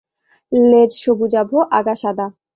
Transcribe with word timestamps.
লেজ 0.51 0.91
সবুজাভ, 1.03 1.49
আগা 1.71 1.95
সাদা। 1.95 2.25